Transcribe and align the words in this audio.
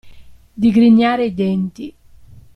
Digrignare 0.63 1.27
i 1.27 1.33
denti. 1.35 1.93